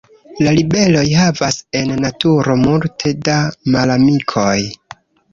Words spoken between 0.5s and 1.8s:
libeloj havas